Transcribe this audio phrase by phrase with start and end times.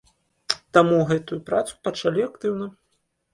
[0.77, 2.71] Таму гэтую працу пачалі актыўна.